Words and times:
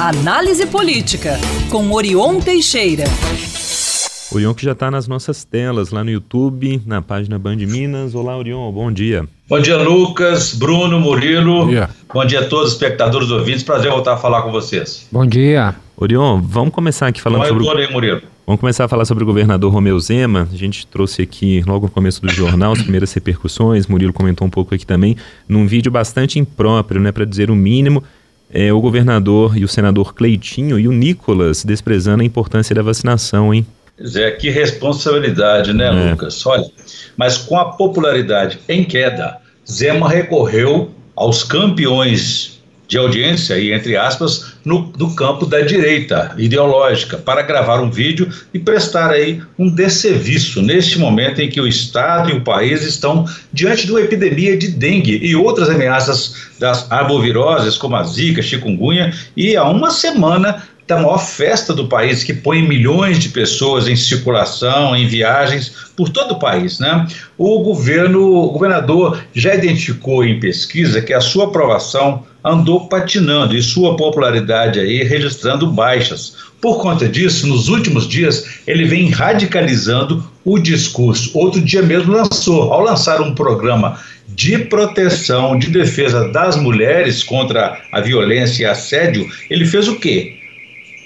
Análise 0.00 0.64
Política, 0.64 1.38
com 1.70 1.92
Orion 1.92 2.40
Teixeira. 2.40 3.04
Orion 4.32 4.54
que 4.54 4.64
já 4.64 4.72
está 4.72 4.90
nas 4.90 5.06
nossas 5.06 5.44
telas, 5.44 5.90
lá 5.90 6.02
no 6.02 6.10
YouTube, 6.10 6.80
na 6.86 7.02
página 7.02 7.38
Band 7.38 7.56
Minas. 7.56 8.14
Olá, 8.14 8.34
Orion, 8.34 8.72
bom 8.72 8.90
dia. 8.90 9.28
Bom 9.46 9.60
dia, 9.60 9.76
Lucas, 9.76 10.54
Bruno, 10.54 10.98
Murilo. 10.98 11.66
Bom 11.66 11.68
dia, 11.68 11.90
bom 12.14 12.24
dia 12.24 12.40
a 12.40 12.44
todos 12.46 12.68
os 12.68 12.72
espectadores 12.72 13.30
ouvintes. 13.30 13.62
Prazer 13.62 13.90
voltar 13.90 14.14
a 14.14 14.16
falar 14.16 14.40
com 14.40 14.50
vocês. 14.50 15.06
Bom 15.12 15.26
dia. 15.26 15.74
Orion, 15.98 16.40
vamos 16.40 16.72
começar 16.72 17.08
aqui 17.08 17.20
falando 17.20 17.46
sobre... 17.46 17.62
Bom 17.62 17.76
dia, 17.76 17.90
Murilo. 17.90 18.22
Vamos 18.46 18.58
começar 18.58 18.86
a 18.86 18.88
falar 18.88 19.04
sobre 19.04 19.22
o 19.22 19.26
governador 19.26 19.70
Romeu 19.70 20.00
Zema. 20.00 20.48
A 20.50 20.56
gente 20.56 20.86
trouxe 20.86 21.20
aqui 21.20 21.62
logo 21.66 21.86
no 21.88 21.92
começo 21.92 22.22
do 22.22 22.30
jornal 22.30 22.72
as 22.72 22.80
primeiras 22.80 23.12
repercussões. 23.12 23.86
Murilo 23.86 24.14
comentou 24.14 24.46
um 24.46 24.50
pouco 24.50 24.74
aqui 24.74 24.86
também, 24.86 25.14
num 25.46 25.66
vídeo 25.66 25.92
bastante 25.92 26.38
impróprio, 26.38 27.02
né, 27.02 27.12
para 27.12 27.26
dizer 27.26 27.50
o 27.50 27.54
mínimo 27.54 28.02
é, 28.52 28.72
o 28.72 28.80
governador 28.80 29.56
e 29.56 29.64
o 29.64 29.68
senador 29.68 30.14
Cleitinho 30.14 30.78
e 30.78 30.88
o 30.88 30.92
Nicolas 30.92 31.64
desprezando 31.64 32.22
a 32.22 32.26
importância 32.26 32.74
da 32.74 32.82
vacinação, 32.82 33.54
hein? 33.54 33.66
Zé, 34.04 34.30
que 34.32 34.48
responsabilidade, 34.50 35.72
né, 35.72 35.86
é. 35.86 36.10
Lucas? 36.10 36.44
Olha, 36.46 36.66
mas 37.16 37.36
com 37.36 37.56
a 37.56 37.66
popularidade 37.72 38.58
em 38.68 38.82
queda, 38.82 39.36
Zema 39.70 40.08
recorreu 40.08 40.90
aos 41.14 41.44
campeões 41.44 42.59
de 42.90 42.98
audiência, 42.98 43.56
e 43.56 43.72
entre 43.72 43.96
aspas, 43.96 44.54
no, 44.64 44.92
no, 44.98 45.14
campo 45.14 45.46
da 45.46 45.60
direita 45.60 46.34
ideológica, 46.36 47.16
para 47.16 47.40
gravar 47.40 47.80
um 47.80 47.88
vídeo 47.88 48.28
e 48.52 48.58
prestar 48.58 49.12
aí 49.12 49.40
um 49.56 49.70
desserviço 49.70 50.60
neste 50.60 50.98
momento 50.98 51.40
em 51.40 51.48
que 51.48 51.60
o 51.60 51.68
Estado 51.68 52.30
e 52.30 52.32
o 52.32 52.40
país 52.40 52.82
estão 52.82 53.24
diante 53.52 53.86
de 53.86 53.92
uma 53.92 54.00
epidemia 54.00 54.58
de 54.58 54.66
dengue 54.66 55.20
e 55.22 55.36
outras 55.36 55.70
ameaças 55.70 56.48
das 56.58 56.90
arboviroses, 56.90 57.78
como 57.78 57.94
a 57.94 58.02
zika, 58.02 58.42
chikungunya, 58.42 59.14
e 59.36 59.56
há 59.56 59.68
uma 59.68 59.92
semana 59.92 60.64
da 60.88 60.96
maior 60.96 61.18
festa 61.18 61.72
do 61.72 61.86
país, 61.86 62.24
que 62.24 62.34
põe 62.34 62.60
milhões 62.60 63.20
de 63.20 63.28
pessoas 63.28 63.86
em 63.86 63.94
circulação, 63.94 64.96
em 64.96 65.06
viagens 65.06 65.72
por 65.96 66.08
todo 66.08 66.32
o 66.32 66.38
país. 66.40 66.80
Né? 66.80 67.06
O 67.38 67.60
governo, 67.60 68.20
o 68.20 68.50
governador 68.50 69.22
já 69.32 69.54
identificou 69.54 70.24
em 70.24 70.40
pesquisa 70.40 71.00
que 71.00 71.14
a 71.14 71.20
sua 71.20 71.44
aprovação 71.44 72.24
andou 72.44 72.88
patinando 72.88 73.56
e 73.56 73.62
sua 73.62 73.96
popularidade 73.96 74.80
aí 74.80 75.02
registrando 75.02 75.70
baixas. 75.70 76.36
Por 76.60 76.80
conta 76.80 77.08
disso, 77.08 77.46
nos 77.46 77.68
últimos 77.68 78.06
dias, 78.06 78.60
ele 78.66 78.84
vem 78.84 79.10
radicalizando 79.10 80.24
o 80.44 80.58
discurso. 80.58 81.30
Outro 81.36 81.60
dia 81.60 81.82
mesmo 81.82 82.12
lançou, 82.12 82.72
ao 82.72 82.82
lançar 82.82 83.20
um 83.20 83.34
programa 83.34 83.98
de 84.28 84.58
proteção, 84.58 85.58
de 85.58 85.68
defesa 85.70 86.28
das 86.28 86.56
mulheres 86.56 87.22
contra 87.22 87.80
a 87.92 88.00
violência 88.00 88.62
e 88.62 88.66
assédio, 88.66 89.28
ele 89.48 89.64
fez 89.64 89.88
o 89.88 89.96
quê? 89.96 90.40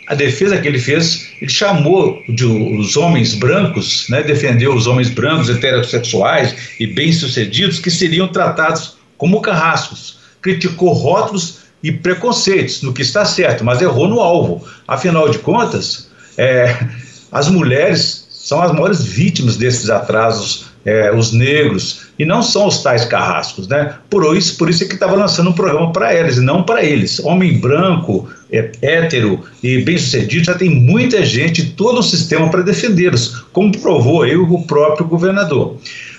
a 0.07 0.15
defesa 0.15 0.59
que 0.59 0.69
ele 0.69 0.79
fez, 0.79 1.31
ele 1.41 1.51
chamou 1.51 2.23
de, 2.29 2.45
os 2.45 2.97
homens 2.97 3.35
brancos, 3.35 4.07
né, 4.09 4.23
defendeu 4.23 4.75
os 4.75 4.87
homens 4.87 5.09
brancos 5.09 5.49
heterossexuais 5.49 6.55
e 6.79 6.87
bem-sucedidos 6.87 7.79
que 7.79 7.91
seriam 7.91 8.29
tratados 8.29 8.97
como 9.17 9.41
carrascos. 9.41 10.19
Criticou 10.45 10.93
rótulos 10.93 11.61
e 11.83 11.91
preconceitos, 11.91 12.83
no 12.83 12.93
que 12.93 13.01
está 13.01 13.25
certo, 13.25 13.65
mas 13.65 13.81
errou 13.81 14.07
no 14.07 14.21
alvo. 14.21 14.63
Afinal 14.87 15.31
de 15.31 15.39
contas, 15.39 16.11
é, 16.37 16.87
as 17.33 17.49
mulheres 17.49 18.27
são 18.31 18.61
as 18.61 18.71
maiores 18.71 19.03
vítimas 19.03 19.57
desses 19.57 19.89
atrasos 19.89 20.67
é, 20.85 21.11
os 21.15 21.33
negros, 21.33 22.09
e 22.19 22.25
não 22.25 22.43
são 22.43 22.67
os 22.67 22.83
tais 22.83 23.05
carrascos, 23.05 23.67
né? 23.67 23.95
Por 24.11 24.37
isso, 24.37 24.59
por 24.59 24.69
isso 24.69 24.85
é 24.85 24.87
que 24.87 24.95
estava 24.95 25.17
lançando 25.17 25.51
um 25.51 25.55
programa 25.55 25.93
para 25.93 26.13
elas 26.13 26.37
e 26.37 26.41
não 26.41 26.63
para 26.63 26.85
eles. 26.85 27.19
Homem 27.21 27.59
branco, 27.59 28.29
é, 28.53 28.71
hétero 28.83 29.41
e 29.63 29.79
bem-sucedido, 29.83 30.45
já 30.45 30.55
tem 30.55 30.69
muita 30.69 31.25
gente, 31.25 31.71
todo 31.71 32.01
o 32.01 32.03
sistema 32.03 32.51
para 32.51 32.63
defendê-los, 32.63 33.45
como 33.53 33.73
provou 33.81 34.23
aí 34.23 34.37
o 34.37 34.63
próprio 34.63 35.07
governador. 35.07 35.79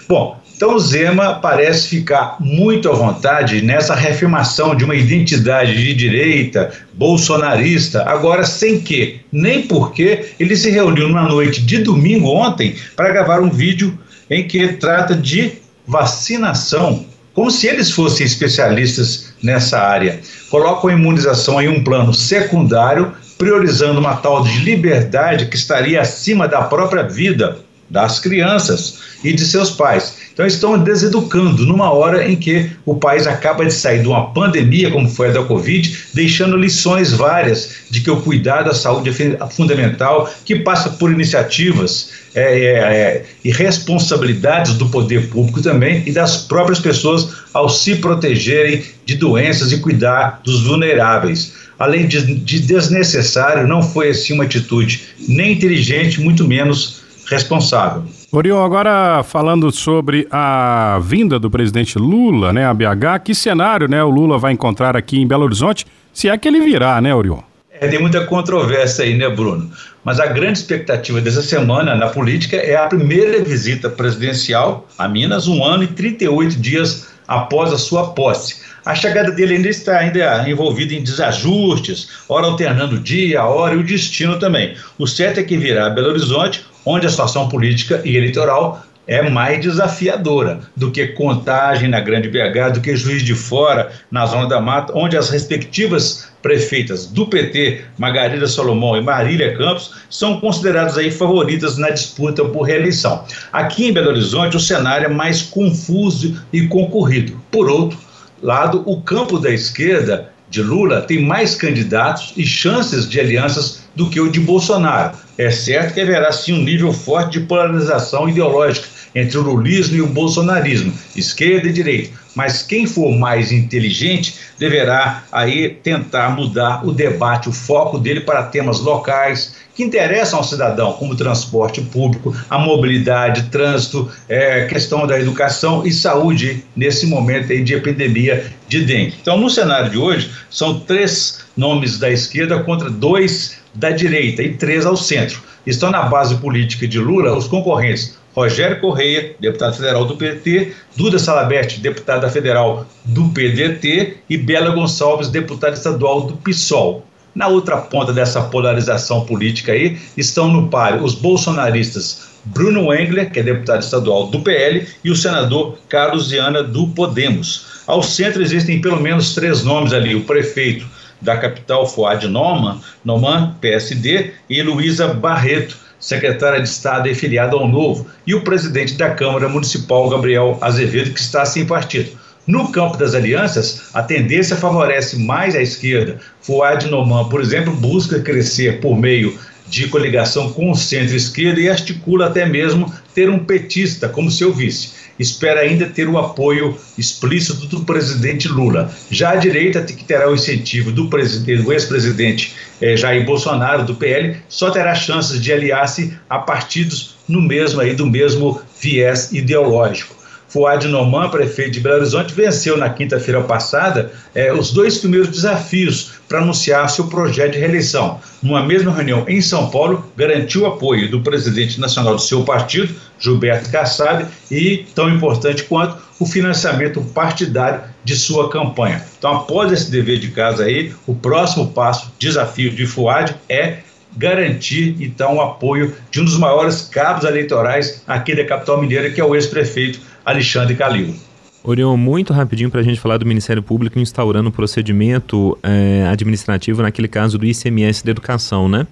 Bom, 0.10 0.40
então 0.56 0.80
Zema 0.80 1.36
parece 1.36 1.90
ficar 1.90 2.38
muito 2.40 2.90
à 2.90 2.94
vontade 2.94 3.62
nessa 3.62 3.94
reafirmação 3.94 4.74
de 4.74 4.86
uma 4.86 4.96
identidade 4.96 5.76
de 5.76 5.94
direita, 5.94 6.72
bolsonarista, 6.94 8.04
agora 8.08 8.46
sem 8.46 8.80
que, 8.80 9.20
nem 9.30 9.64
porque, 9.64 10.28
ele 10.40 10.56
se 10.56 10.70
reuniu 10.70 11.10
na 11.10 11.24
noite 11.24 11.62
de 11.62 11.80
domingo 11.80 12.30
ontem 12.30 12.74
para 12.96 13.12
gravar 13.12 13.42
um 13.42 13.50
vídeo 13.50 14.00
em 14.30 14.48
que 14.48 14.70
trata 14.74 15.14
de 15.14 15.52
vacinação, 15.86 17.06
como 17.34 17.52
se 17.52 17.68
eles 17.68 17.92
fossem 17.92 18.26
especialistas 18.26 19.34
nessa 19.44 19.78
área. 19.80 20.22
Colocam 20.50 20.90
a 20.90 20.94
imunização 20.94 21.62
em 21.62 21.68
um 21.68 21.84
plano 21.84 22.14
secundário, 22.14 23.12
priorizando 23.38 24.00
uma 24.00 24.16
tal 24.16 24.42
de 24.42 24.60
liberdade 24.60 25.48
que 25.48 25.58
estaria 25.58 26.00
acima 26.00 26.48
da 26.48 26.62
própria 26.62 27.04
vida 27.04 27.60
das 27.90 28.20
crianças 28.20 29.00
e 29.24 29.34
de 29.34 29.46
seus 29.46 29.72
pais. 29.72 30.26
Então 30.34 30.46
estão 30.46 30.78
deseducando 30.78 31.66
numa 31.66 31.92
hora 31.92 32.30
em 32.30 32.36
que 32.36 32.70
o 32.86 32.96
país 32.96 33.26
acaba 33.26 33.64
de 33.64 33.74
sair 33.74 34.02
de 34.02 34.08
uma 34.08 34.34
pandemia, 34.34 34.92
como 34.92 35.08
foi 35.08 35.30
a 35.30 35.32
da 35.32 35.44
Covid, 35.44 35.98
deixando 36.14 36.58
lições 36.58 37.14
várias 37.14 37.86
de 37.90 38.02
que 38.02 38.12
o 38.12 38.22
cuidado 38.22 38.66
da 38.66 38.74
saúde 38.74 39.10
é 39.10 39.48
fundamental, 39.50 40.30
que 40.44 40.58
passa 40.58 40.90
por 40.90 41.12
iniciativas 41.12 42.10
é, 42.36 42.42
é, 42.42 42.74
é, 42.74 43.26
e 43.46 43.52
responsabilidades 43.52 44.74
do 44.74 44.90
poder 44.90 45.30
público 45.30 45.62
também 45.62 46.04
e 46.06 46.12
das 46.12 46.36
próprias 46.36 46.80
pessoas 46.80 47.30
ao 47.54 47.70
se 47.70 47.96
protegerem 47.96 48.84
de 49.06 49.16
doenças 49.16 49.72
e 49.72 49.78
cuidar 49.78 50.42
dos 50.44 50.64
vulneráveis. 50.64 51.54
Além 51.80 52.08
de, 52.08 52.36
de 52.36 52.60
desnecessário, 52.60 53.68
não 53.68 53.82
foi 53.82 54.10
assim 54.10 54.34
uma 54.34 54.44
atitude 54.44 55.04
nem 55.30 55.54
inteligente, 55.54 56.20
muito 56.20 56.46
menos 56.46 57.05
responsável. 57.30 58.04
Oriol, 58.32 58.64
agora 58.64 59.24
falando 59.24 59.72
sobre 59.72 60.28
a 60.32 61.00
vinda 61.02 61.40
do 61.40 61.50
presidente 61.50 61.98
Lula, 61.98 62.52
né, 62.52 62.66
a 62.66 62.74
BH, 62.74 63.24
que 63.24 63.34
cenário, 63.34 63.88
né, 63.88 64.04
o 64.04 64.10
Lula 64.10 64.38
vai 64.38 64.54
encontrar 64.54 64.96
aqui 64.96 65.20
em 65.20 65.28
Belo 65.28 65.44
Horizonte, 65.44 65.86
se 66.14 66.30
é 66.30 66.38
que 66.38 66.48
ele 66.48 66.62
virá, 66.62 67.00
né, 67.02 67.14
Oriol? 67.14 67.44
É, 67.80 67.88
tem 67.88 68.00
muita 68.00 68.26
controvérsia 68.26 69.04
aí, 69.04 69.18
né, 69.18 69.28
Bruno? 69.28 69.70
Mas 70.04 70.20
a 70.20 70.28
grande 70.28 70.60
expectativa 70.60 71.20
dessa 71.20 71.42
semana 71.42 71.96
na 71.96 72.08
política 72.08 72.56
é 72.56 72.76
a 72.76 72.88
primeira 72.88 73.44
visita 73.44 73.90
presidencial 73.90 74.88
a 74.98 75.08
Minas, 75.10 75.48
um 75.48 75.64
ano 75.64 75.84
e 75.84 75.88
38 75.88 76.58
dias 76.60 77.08
após 77.28 77.74
a 77.74 77.78
sua 77.78 78.14
posse. 78.14 78.64
A 78.86 78.94
chegada 78.94 79.32
dele 79.32 79.56
ainda 79.56 79.68
está 79.68 79.98
ainda 79.98 80.48
envolvida 80.48 80.94
em 80.94 81.02
desajustes, 81.02 82.08
hora 82.30 82.46
alternando 82.46 82.98
o 82.98 83.00
dia, 83.00 83.42
a 83.42 83.48
hora 83.48 83.74
e 83.74 83.78
o 83.78 83.84
destino 83.84 84.38
também. 84.38 84.76
O 84.98 85.08
certo 85.08 85.40
é 85.40 85.44
que 85.44 85.58
virá 85.58 85.88
a 85.88 85.90
Belo 85.90 86.10
Horizonte, 86.10 86.64
onde 86.86 87.08
a 87.08 87.10
situação 87.10 87.50
política 87.50 88.02
e 88.06 88.16
eleitoral 88.16 88.86
é 89.08 89.30
mais 89.30 89.62
desafiadora 89.62 90.62
do 90.76 90.92
que 90.92 91.08
contagem 91.08 91.90
na 91.90 92.00
Grande 92.00 92.28
BH, 92.28 92.74
do 92.74 92.82
que 92.82 92.96
Juiz 92.96 93.24
de 93.24 93.36
Fora, 93.36 93.92
na 94.10 94.26
Zona 94.26 94.48
da 94.48 94.60
Mata, 94.60 94.94
onde 94.96 95.16
as 95.16 95.30
respectivas 95.30 96.28
prefeitas 96.42 97.08
do 97.08 97.28
PT, 97.28 97.82
Margarida 97.98 98.48
Solomão 98.48 98.98
e 98.98 99.02
Marília 99.02 99.56
Campos, 99.58 99.94
são 100.10 100.40
consideradas 100.40 100.98
aí 100.98 101.12
favoritas 101.12 101.78
na 101.78 101.90
disputa 101.90 102.46
por 102.46 102.64
reeleição. 102.64 103.24
Aqui 103.52 103.88
em 103.88 103.94
Belo 103.94 104.10
Horizonte, 104.10 104.58
o 104.58 104.60
cenário 104.60 105.06
é 105.06 105.10
mais 105.10 105.42
confuso 105.42 106.40
e 106.52 106.68
concorrido. 106.68 107.40
Por 107.52 107.70
outro 107.70 107.98
lado, 108.42 108.84
o 108.86 109.02
campo 109.02 109.40
da 109.40 109.50
esquerda 109.50 110.32
de 110.50 110.62
Lula 110.62 111.02
tem 111.02 111.26
mais 111.26 111.56
candidatos 111.56 112.34
e 112.38 112.46
chances 112.46 113.10
de 113.10 113.20
alianças 113.20 113.84
do 113.96 114.10
que 114.10 114.20
o 114.20 114.30
de 114.30 114.40
Bolsonaro. 114.40 115.18
É 115.38 115.50
certo 115.52 115.94
que 115.94 116.02
haverá 116.02 116.32
sim 116.32 116.54
um 116.54 116.64
nível 116.64 116.94
forte 116.94 117.40
de 117.40 117.46
polarização 117.46 118.30
ideológica 118.30 118.88
entre 119.14 119.38
o 119.38 119.42
lulismo 119.42 119.96
e 119.96 120.02
o 120.02 120.08
bolsonarismo, 120.08 120.94
esquerda 121.16 121.70
e 121.70 121.74
direita. 121.74 122.12
Mas 122.36 122.62
quem 122.62 122.86
for 122.86 123.18
mais 123.18 123.50
inteligente 123.50 124.36
deverá 124.60 125.24
aí 125.32 125.70
tentar 125.70 126.30
mudar 126.32 126.86
o 126.86 126.92
debate, 126.92 127.48
o 127.48 127.54
foco 127.54 127.98
dele 127.98 128.20
para 128.20 128.44
temas 128.44 128.82
locais 128.82 129.56
que 129.76 129.84
interessam 129.84 130.40
ao 130.40 130.46
cidadão, 130.46 130.94
como 130.94 131.16
transporte 131.16 131.82
público, 131.82 132.36
a 132.50 132.58
mobilidade, 132.58 133.50
trânsito, 133.50 134.10
é, 134.28 134.66
questão 134.66 135.06
da 135.06 135.20
educação 135.20 135.86
e 135.86 135.92
saúde 135.92 136.64
nesse 136.76 137.06
momento 137.06 137.52
aí 137.52 137.62
de 137.62 137.74
epidemia 137.74 138.52
de 138.68 138.84
dengue. 138.86 139.16
Então, 139.22 139.38
no 139.38 139.50
cenário 139.50 139.92
de 139.92 139.98
hoje, 139.98 140.32
são 140.50 140.80
três 140.80 141.46
nomes 141.56 142.00
da 142.00 142.10
esquerda 142.10 142.64
contra 142.64 142.90
dois 142.90 143.58
da 143.74 143.92
direita 143.92 144.42
e 144.42 144.54
três 144.54 144.86
ao 144.86 144.96
centro. 144.96 145.44
Estão 145.68 145.92
na 145.92 146.04
base 146.04 146.36
política 146.38 146.88
de 146.88 147.00
Lula 147.00 147.36
os 147.36 147.48
concorrentes 147.48 148.18
Rogério 148.36 148.82
Correia, 148.82 149.34
deputado 149.40 149.78
federal 149.78 150.06
do 150.06 150.18
PT, 150.18 150.74
Duda 150.96 151.18
Salabert, 151.18 151.80
deputada 151.80 152.30
federal 152.30 152.86
do 153.06 153.30
PDT 153.30 154.18
e 154.30 154.38
Bela 154.38 154.72
Gonçalves, 154.72 155.30
deputada 155.30 155.74
estadual 155.74 156.22
do 156.22 156.36
PSOL. 156.38 157.06
Na 157.36 157.50
outra 157.50 157.78
ponta 157.78 158.14
dessa 158.14 158.42
polarização 158.44 159.26
política 159.26 159.74
aí 159.74 160.00
estão 160.16 160.48
no 160.48 160.70
páreo 160.70 161.04
os 161.04 161.14
bolsonaristas 161.14 162.30
Bruno 162.46 162.94
Engler, 162.94 163.30
que 163.30 163.40
é 163.40 163.44
deputado 163.44 163.82
estadual 163.82 164.28
do 164.28 164.40
PL, 164.40 164.88
e 165.04 165.12
o 165.12 165.16
senador 165.16 165.78
Carlos 165.90 166.30
Viana 166.30 166.64
do 166.64 166.88
Podemos. 166.88 167.84
Ao 167.86 168.02
centro 168.02 168.42
existem 168.42 168.80
pelo 168.80 169.02
menos 169.02 169.36
três 169.36 169.64
nomes 169.64 169.92
ali: 169.92 170.16
o 170.16 170.24
prefeito 170.24 170.88
da 171.22 171.36
capital, 171.36 171.88
Fuad 171.88 172.28
Noman, 172.28 172.80
Noman, 173.04 173.56
PSD, 173.60 174.32
e 174.50 174.62
Luísa 174.62 175.08
Barreto, 175.08 175.76
secretária 176.00 176.62
de 176.62 176.70
Estado 176.70 177.10
e 177.10 177.16
filiada 177.16 177.56
ao 177.56 177.68
Novo, 177.68 178.08
e 178.26 178.34
o 178.34 178.42
presidente 178.42 178.94
da 178.94 179.10
Câmara 179.10 179.50
Municipal, 179.50 180.08
Gabriel 180.10 180.58
Azevedo, 180.62 181.12
que 181.12 181.20
está 181.20 181.46
sem 181.46 181.66
partido. 181.66 182.12
No 182.48 182.72
campo 182.72 182.96
das 182.96 183.16
alianças, 183.16 183.90
a 183.92 184.04
tendência 184.04 184.56
favorece 184.56 185.18
mais 185.18 185.56
a 185.56 185.62
esquerda. 185.62 186.20
Fuad 186.42 186.88
Noman, 186.88 187.28
por 187.28 187.42
exemplo, 187.42 187.74
busca 187.74 188.20
crescer 188.20 188.80
por 188.80 188.96
meio 188.96 189.36
de 189.68 189.88
coligação 189.88 190.54
com 190.54 190.70
o 190.70 190.76
centro-esquerda 190.76 191.60
e 191.60 191.70
articula 191.70 192.28
até 192.28 192.46
mesmo 192.46 192.94
ter 193.16 193.32
um 193.32 193.40
petista 193.40 194.08
como 194.08 194.30
seu 194.30 194.54
vice. 194.54 195.06
Espera 195.18 195.62
ainda 195.62 195.88
ter 195.88 196.08
o 196.08 196.20
apoio 196.20 196.78
explícito 196.98 197.66
do 197.66 197.84
presidente 197.84 198.48
Lula. 198.48 198.94
Já 199.10 199.32
a 199.32 199.36
direita, 199.38 199.82
que 199.82 200.04
terá 200.04 200.30
o 200.30 200.36
incentivo 200.36 200.92
do, 200.92 201.06
do 201.06 201.74
ex-presidente 201.74 202.54
eh, 202.82 202.98
Jair 202.98 203.26
Bolsonaro, 203.26 203.86
do 203.86 203.96
PL, 203.96 204.38
só 204.50 204.70
terá 204.70 204.94
chances 204.94 205.42
de 205.42 205.52
aliar-se 205.52 206.14
a 206.30 206.38
partidos 206.38 207.16
no 207.28 207.42
mesmo 207.42 207.82
aí, 207.82 207.96
do 207.96 208.06
mesmo 208.06 208.62
viés 208.80 209.32
ideológico. 209.32 210.25
Fuad 210.56 210.88
Noman, 210.88 211.28
prefeito 211.28 211.72
de 211.72 211.80
Belo 211.82 211.98
Horizonte, 211.98 212.34
venceu 212.34 212.78
na 212.78 212.90
quinta-feira 212.90 213.42
passada 213.42 214.10
eh, 214.34 214.54
os 214.54 214.72
dois 214.72 215.00
primeiros 215.00 215.28
desafios 215.28 216.14
para 216.30 216.40
anunciar 216.40 216.90
seu 216.90 217.08
projeto 217.08 217.52
de 217.52 217.60
reeleição. 217.60 218.22
Numa 218.42 218.66
mesma 218.66 218.94
reunião 218.94 219.26
em 219.28 219.42
São 219.42 219.70
Paulo, 219.70 220.10
garantiu 220.16 220.62
o 220.62 220.68
apoio 220.68 221.12
do 221.12 221.20
presidente 221.20 221.78
nacional 221.78 222.16
do 222.16 222.22
seu 222.22 222.46
partido, 222.46 222.96
Gilberto 223.20 223.70
Kassab, 223.70 224.28
e, 224.50 224.86
tão 224.96 225.10
importante 225.10 225.66
quanto, 225.66 225.98
o 226.22 226.26
financiamento 226.26 227.02
partidário 227.02 227.82
de 228.06 228.16
sua 228.16 228.50
campanha. 228.50 229.04
Então, 229.18 229.36
após 229.36 229.74
esse 229.74 229.92
dever 229.92 230.20
de 230.20 230.30
casa 230.30 230.64
aí, 230.64 230.94
o 231.06 231.14
próximo 231.14 231.68
passo, 231.74 232.14
desafio 232.18 232.72
de 232.72 232.88
Fuad, 232.88 233.36
é 233.50 233.80
garantir, 234.16 234.96
então, 235.02 235.36
o 235.36 235.42
apoio 235.42 235.94
de 236.10 236.22
um 236.22 236.24
dos 236.24 236.38
maiores 236.38 236.84
cabos 236.84 237.26
eleitorais 237.26 238.02
aqui 238.08 238.34
da 238.34 238.46
capital 238.46 238.80
mineira, 238.80 239.10
que 239.10 239.20
é 239.20 239.26
o 239.26 239.36
ex-prefeito 239.36 240.15
Alexandre 240.26 240.76
Calil. 240.76 241.16
Orion, 241.64 241.98
muito 241.98 242.32
rapidinho 242.32 242.70
para 242.70 242.82
a 242.82 242.84
gente 242.84 243.00
falar 243.00 243.18
do 243.18 243.26
Ministério 243.26 243.64
Público 243.64 243.98
instaurando 244.00 244.50
o 244.50 244.52
procedimento 244.52 245.58
é, 245.64 246.06
administrativo 246.08 246.82
naquele 246.82 247.08
caso 247.08 247.38
do 247.38 247.46
ICMS 247.46 248.04
da 248.04 248.12
educação, 248.12 248.70
né? 248.70 248.86